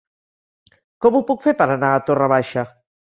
[1.05, 2.65] Com ho puc fer per anar a Torre Baixa?